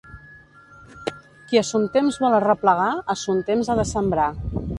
Qui 1.51 1.61
a 1.61 1.63
son 1.73 1.85
temps 1.99 2.17
vol 2.25 2.39
arreplegar, 2.39 2.89
a 3.17 3.19
son 3.27 3.45
temps 3.53 3.71
ha 3.75 3.79
de 3.83 3.87
sembrar. 3.93 4.29